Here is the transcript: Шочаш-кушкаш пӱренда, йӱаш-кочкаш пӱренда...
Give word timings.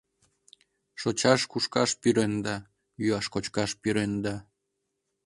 Шочаш-кушкаш 1.01 1.91
пӱренда, 2.01 2.55
йӱаш-кочкаш 3.03 3.71
пӱренда... 3.81 4.35